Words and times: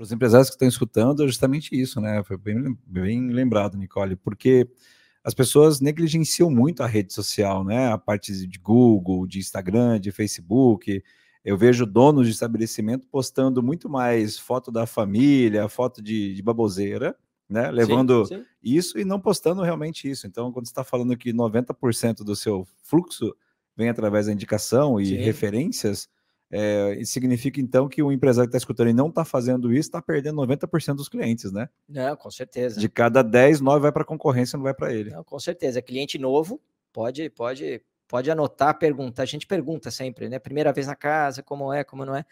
Para 0.00 0.04
os 0.04 0.12
empresários 0.12 0.48
que 0.48 0.54
estão 0.54 0.66
escutando, 0.66 1.22
é 1.22 1.26
justamente 1.26 1.78
isso, 1.78 2.00
né? 2.00 2.24
Foi 2.24 2.38
bem, 2.38 2.74
bem 2.86 3.28
lembrado, 3.28 3.76
Nicole, 3.76 4.16
porque 4.16 4.66
as 5.22 5.34
pessoas 5.34 5.78
negligenciam 5.78 6.50
muito 6.50 6.82
a 6.82 6.86
rede 6.86 7.12
social, 7.12 7.62
né? 7.62 7.92
A 7.92 7.98
parte 7.98 8.46
de 8.46 8.58
Google, 8.58 9.26
de 9.26 9.38
Instagram, 9.38 10.00
de 10.00 10.10
Facebook. 10.10 11.04
Eu 11.44 11.54
vejo 11.54 11.84
donos 11.84 12.26
de 12.26 12.32
estabelecimento 12.32 13.06
postando 13.08 13.62
muito 13.62 13.90
mais 13.90 14.38
foto 14.38 14.72
da 14.72 14.86
família, 14.86 15.68
foto 15.68 16.00
de, 16.00 16.34
de 16.34 16.42
baboseira, 16.42 17.14
né? 17.46 17.70
Levando 17.70 18.24
sim, 18.24 18.38
sim. 18.38 18.44
isso 18.62 18.98
e 18.98 19.04
não 19.04 19.20
postando 19.20 19.60
realmente 19.60 20.10
isso. 20.10 20.26
Então, 20.26 20.50
quando 20.50 20.64
você 20.64 20.72
está 20.72 20.82
falando 20.82 21.14
que 21.14 21.30
90% 21.30 22.24
do 22.24 22.34
seu 22.34 22.66
fluxo 22.84 23.36
vem 23.76 23.90
através 23.90 24.24
da 24.24 24.32
indicação 24.32 24.98
e 24.98 25.04
sim. 25.04 25.16
referências, 25.16 26.08
é, 26.52 26.96
isso 26.98 27.12
significa 27.12 27.60
então 27.60 27.88
que 27.88 28.02
o 28.02 28.10
empresário 28.10 28.48
que 28.48 28.56
está 28.56 28.58
escutando 28.58 28.90
e 28.90 28.92
não 28.92 29.08
está 29.08 29.24
fazendo 29.24 29.72
isso 29.72 29.88
está 29.88 30.02
perdendo 30.02 30.42
90% 30.42 30.96
dos 30.96 31.08
clientes, 31.08 31.52
né? 31.52 31.68
Não, 31.88 32.16
com 32.16 32.30
certeza. 32.30 32.80
De 32.80 32.88
cada 32.88 33.22
10, 33.22 33.60
9 33.60 33.80
vai 33.80 33.92
para 33.92 34.02
a 34.02 34.06
concorrência, 34.06 34.56
não 34.56 34.64
vai 34.64 34.74
para 34.74 34.92
ele. 34.92 35.10
Não, 35.10 35.22
com 35.22 35.38
certeza. 35.38 35.80
Cliente 35.80 36.18
novo 36.18 36.60
pode, 36.92 37.30
pode, 37.30 37.80
pode 38.08 38.30
anotar, 38.30 38.76
perguntar. 38.78 39.22
A 39.22 39.26
gente 39.26 39.46
pergunta 39.46 39.92
sempre, 39.92 40.28
né? 40.28 40.40
Primeira 40.40 40.72
vez 40.72 40.88
na 40.88 40.96
casa, 40.96 41.40
como 41.40 41.72
é, 41.72 41.84
como 41.84 42.04
não 42.04 42.16
é. 42.16 42.24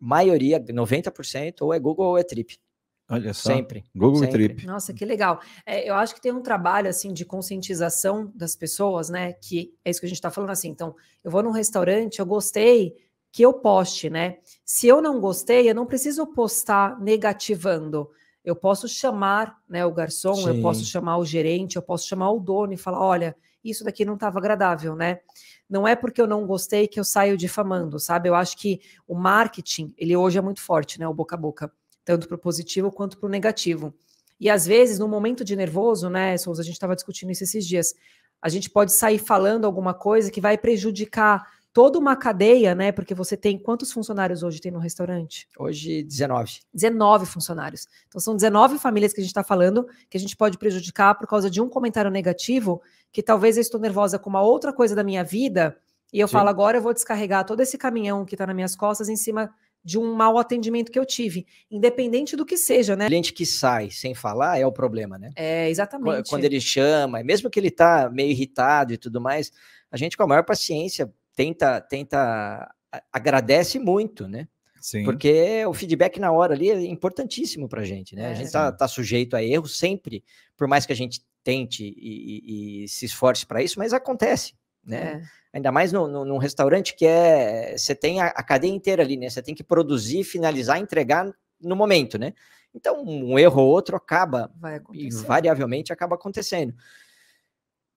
Maioria, 0.00 0.58
90%, 0.58 1.56
ou 1.60 1.74
é 1.74 1.78
Google 1.78 2.06
ou 2.06 2.18
é 2.18 2.24
Trip. 2.24 2.58
Olha 3.06 3.34
só. 3.34 3.52
Sempre. 3.52 3.84
Google 3.94 4.20
sempre. 4.20 4.48
Trip. 4.48 4.66
Nossa, 4.66 4.94
que 4.94 5.04
legal. 5.04 5.40
É, 5.66 5.86
eu 5.86 5.94
acho 5.94 6.14
que 6.14 6.20
tem 6.22 6.32
um 6.32 6.40
trabalho 6.40 6.88
assim 6.88 7.12
de 7.12 7.24
conscientização 7.24 8.32
das 8.34 8.56
pessoas, 8.56 9.10
né? 9.10 9.32
Que 9.34 9.74
é 9.84 9.90
isso 9.90 10.00
que 10.00 10.06
a 10.06 10.08
gente 10.08 10.16
está 10.16 10.30
falando 10.30 10.50
assim. 10.50 10.68
Então, 10.68 10.94
eu 11.22 11.30
vou 11.30 11.42
num 11.42 11.50
restaurante, 11.50 12.20
eu 12.20 12.24
gostei, 12.24 12.94
que 13.32 13.42
eu 13.42 13.52
poste, 13.52 14.10
né? 14.10 14.38
Se 14.64 14.88
eu 14.88 15.00
não 15.00 15.20
gostei, 15.20 15.70
eu 15.70 15.74
não 15.74 15.86
preciso 15.86 16.26
postar 16.26 17.00
negativando. 17.00 18.10
Eu 18.44 18.56
posso 18.56 18.88
chamar 18.88 19.58
né, 19.68 19.84
o 19.84 19.92
garçom, 19.92 20.34
Sim. 20.34 20.48
eu 20.48 20.62
posso 20.62 20.84
chamar 20.84 21.18
o 21.18 21.24
gerente, 21.24 21.76
eu 21.76 21.82
posso 21.82 22.08
chamar 22.08 22.30
o 22.30 22.40
dono 22.40 22.72
e 22.72 22.76
falar: 22.76 23.00
olha, 23.00 23.36
isso 23.62 23.84
daqui 23.84 24.04
não 24.04 24.14
estava 24.14 24.38
agradável, 24.38 24.96
né? 24.96 25.20
Não 25.68 25.86
é 25.86 25.94
porque 25.94 26.20
eu 26.20 26.26
não 26.26 26.46
gostei 26.46 26.88
que 26.88 26.98
eu 26.98 27.04
saio 27.04 27.36
difamando, 27.36 27.98
sabe? 28.00 28.28
Eu 28.28 28.34
acho 28.34 28.56
que 28.56 28.80
o 29.06 29.14
marketing, 29.14 29.94
ele 29.96 30.16
hoje 30.16 30.38
é 30.38 30.40
muito 30.40 30.60
forte, 30.60 30.98
né? 30.98 31.06
O 31.06 31.14
boca 31.14 31.36
a 31.36 31.38
boca, 31.38 31.72
tanto 32.04 32.26
para 32.26 32.34
o 32.34 32.38
positivo 32.38 32.90
quanto 32.90 33.18
para 33.18 33.26
o 33.26 33.30
negativo. 33.30 33.94
E 34.40 34.48
às 34.48 34.66
vezes, 34.66 34.98
no 34.98 35.06
momento 35.06 35.44
de 35.44 35.54
nervoso, 35.54 36.08
né, 36.08 36.36
Souza, 36.38 36.62
a 36.62 36.64
gente 36.64 36.74
estava 36.74 36.96
discutindo 36.96 37.30
isso 37.30 37.44
esses 37.44 37.66
dias, 37.66 37.94
a 38.40 38.48
gente 38.48 38.70
pode 38.70 38.92
sair 38.92 39.18
falando 39.18 39.66
alguma 39.66 39.92
coisa 39.92 40.30
que 40.30 40.40
vai 40.40 40.56
prejudicar 40.56 41.46
toda 41.72 41.98
uma 41.98 42.16
cadeia, 42.16 42.74
né? 42.74 42.92
Porque 42.92 43.14
você 43.14 43.36
tem 43.36 43.58
quantos 43.58 43.92
funcionários 43.92 44.42
hoje 44.42 44.60
tem 44.60 44.72
no 44.72 44.78
restaurante? 44.78 45.48
Hoje, 45.58 46.02
19. 46.02 46.60
19 46.72 47.26
funcionários. 47.26 47.86
Então, 48.08 48.20
são 48.20 48.34
19 48.34 48.78
famílias 48.78 49.12
que 49.12 49.20
a 49.20 49.22
gente 49.22 49.30
está 49.30 49.44
falando 49.44 49.86
que 50.08 50.16
a 50.16 50.20
gente 50.20 50.36
pode 50.36 50.58
prejudicar 50.58 51.14
por 51.14 51.26
causa 51.26 51.50
de 51.50 51.60
um 51.60 51.68
comentário 51.68 52.10
negativo, 52.10 52.82
que 53.12 53.22
talvez 53.22 53.56
eu 53.56 53.60
estou 53.60 53.80
nervosa 53.80 54.18
com 54.18 54.28
uma 54.30 54.42
outra 54.42 54.72
coisa 54.72 54.94
da 54.94 55.04
minha 55.04 55.22
vida, 55.22 55.76
e 56.12 56.18
eu 56.18 56.26
Sim. 56.26 56.32
falo, 56.32 56.48
agora 56.48 56.78
eu 56.78 56.82
vou 56.82 56.92
descarregar 56.92 57.44
todo 57.44 57.60
esse 57.60 57.78
caminhão 57.78 58.24
que 58.24 58.34
está 58.34 58.46
nas 58.46 58.54
minhas 58.54 58.74
costas 58.74 59.08
em 59.08 59.16
cima 59.16 59.50
de 59.82 59.98
um 59.98 60.12
mau 60.14 60.38
atendimento 60.38 60.92
que 60.92 60.98
eu 60.98 61.06
tive, 61.06 61.46
independente 61.70 62.36
do 62.36 62.44
que 62.44 62.56
seja, 62.56 62.94
né? 62.94 63.06
O 63.06 63.08
cliente 63.08 63.32
que 63.32 63.46
sai 63.46 63.90
sem 63.90 64.14
falar 64.14 64.58
é 64.58 64.66
o 64.66 64.72
problema, 64.72 65.18
né? 65.18 65.30
É, 65.36 65.70
exatamente. 65.70 66.28
Quando 66.28 66.44
ele 66.44 66.60
chama, 66.60 67.22
mesmo 67.22 67.48
que 67.48 67.58
ele 67.58 67.70
tá 67.70 68.10
meio 68.12 68.30
irritado 68.30 68.92
e 68.92 68.98
tudo 68.98 69.20
mais, 69.20 69.50
a 69.90 69.96
gente 69.96 70.16
com 70.16 70.22
a 70.22 70.26
maior 70.26 70.44
paciência 70.44 71.10
tenta, 71.34 71.80
tenta, 71.80 72.72
agradece 73.12 73.78
muito, 73.78 74.28
né? 74.28 74.48
Sim. 74.80 75.04
Porque 75.04 75.64
o 75.66 75.74
feedback 75.74 76.18
na 76.18 76.32
hora 76.32 76.54
ali 76.54 76.70
é 76.70 76.80
importantíssimo 76.86 77.68
para 77.68 77.82
a 77.82 77.84
gente, 77.84 78.16
né? 78.16 78.22
É, 78.22 78.30
a 78.30 78.34
gente 78.34 78.50
tá, 78.50 78.72
tá, 78.72 78.88
sujeito 78.88 79.36
a 79.36 79.42
erros 79.42 79.78
sempre, 79.78 80.24
por 80.56 80.66
mais 80.66 80.86
que 80.86 80.92
a 80.92 80.96
gente 80.96 81.22
tente 81.44 81.84
e, 81.84 82.82
e, 82.82 82.84
e 82.84 82.88
se 82.88 83.04
esforce 83.04 83.46
para 83.46 83.62
isso, 83.62 83.78
mas 83.78 83.92
acontece, 83.92 84.54
né? 84.84 85.22
É. 85.22 85.40
Ainda 85.52 85.72
mais 85.72 85.92
no, 85.92 86.06
no, 86.06 86.24
num 86.24 86.38
restaurante 86.38 86.94
que 86.94 87.04
é. 87.04 87.76
Você 87.76 87.94
tem 87.94 88.20
a, 88.20 88.26
a, 88.26 88.42
cadeia 88.42 88.72
inteira 88.72 89.02
ali, 89.02 89.16
né? 89.16 89.28
Você 89.28 89.42
tem 89.42 89.54
que 89.54 89.64
produzir, 89.64 90.24
finalizar, 90.24 90.78
entregar 90.78 91.30
no 91.60 91.76
momento, 91.76 92.18
né? 92.18 92.32
Então, 92.72 93.02
um 93.04 93.38
erro 93.38 93.62
ou 93.62 93.68
outro 93.68 93.96
acaba, 93.96 94.50
invariavelmente 94.94 95.92
acaba 95.92 96.14
acontecendo. 96.14 96.72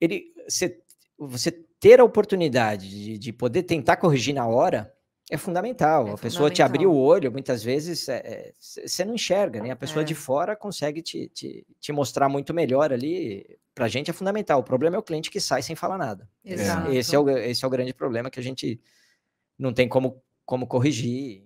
Ele, 0.02 0.34
você, 0.50 0.80
você 1.18 1.52
ter 1.84 2.00
a 2.00 2.04
oportunidade 2.06 2.90
de, 2.90 3.18
de 3.18 3.34
poder 3.34 3.64
tentar 3.64 3.98
corrigir 3.98 4.34
na 4.34 4.48
hora 4.48 4.90
é 5.30 5.36
fundamental. 5.36 6.08
É 6.08 6.12
a 6.12 6.18
pessoa 6.18 6.50
te 6.50 6.62
abrir 6.62 6.86
o 6.86 6.96
olho, 6.96 7.30
muitas 7.30 7.62
vezes 7.62 8.06
você 8.06 9.02
é, 9.02 9.06
não 9.06 9.16
enxerga, 9.16 9.62
né? 9.62 9.70
A 9.70 9.76
pessoa 9.76 10.02
é. 10.02 10.06
de 10.06 10.16
fora 10.16 10.56
consegue 10.56 11.02
te, 11.02 11.28
te, 11.28 11.68
te, 11.82 11.92
mostrar 11.92 12.30
muito 12.30 12.54
melhor 12.54 12.94
ali. 12.94 13.46
Para 13.76 13.84
a 13.84 13.90
gente 13.90 14.10
é 14.10 14.14
fundamental. 14.14 14.62
O 14.62 14.64
problema 14.64 14.96
é 14.96 15.00
o 15.00 15.04
cliente 15.04 15.30
que 15.30 15.42
sai 15.42 15.62
sem 15.62 15.76
falar 15.76 15.98
nada. 15.98 16.30
Exato. 16.46 16.90
Esse 16.90 17.18
é 17.18 17.20
o, 17.20 17.30
esse 17.30 17.66
é 17.66 17.68
o 17.68 17.72
grande 17.72 17.94
problema 17.94 18.30
que 18.30 18.40
a 18.40 18.44
gente 18.44 18.80
não 19.60 19.74
tem 19.74 19.90
como, 19.90 20.24
como 20.46 20.66
corrigir. 20.66 21.44